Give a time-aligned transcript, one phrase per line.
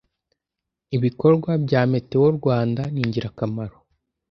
[0.95, 3.77] ibikorwa bya metewo rwanda ningirakamaro.